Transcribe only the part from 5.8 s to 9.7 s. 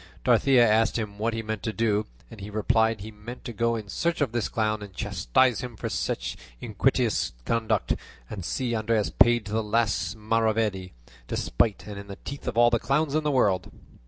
such iniquitous conduct, and see Andres paid to the